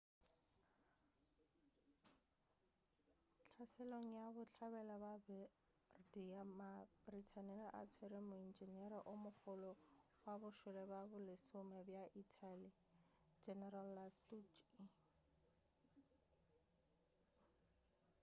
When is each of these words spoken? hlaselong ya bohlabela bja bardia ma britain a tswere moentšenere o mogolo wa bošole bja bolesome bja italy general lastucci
hlaselong 3.53 4.07
ya 4.17 4.25
bohlabela 4.35 4.95
bja 5.23 5.41
bardia 5.89 6.41
ma 6.57 6.71
britain 7.05 7.49
a 7.79 7.81
tswere 7.91 8.19
moentšenere 8.29 8.99
o 9.11 9.13
mogolo 9.23 9.71
wa 10.25 10.33
bošole 10.41 10.81
bja 10.89 11.01
bolesome 11.11 11.79
bja 11.87 12.03
italy 12.23 12.69
general 13.45 13.87
lastucci 13.97 14.83